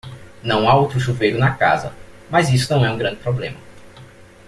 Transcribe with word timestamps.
Não 0.41 0.67
há 0.67 0.73
outro 0.73 0.99
chuveiro 0.99 1.37
na 1.37 1.51
casa, 1.55 1.93
mas 2.27 2.49
isso 2.49 2.73
não 2.73 2.83
é 2.83 2.89
um 2.91 2.97
grande 2.97 3.17
problema. 3.17 3.59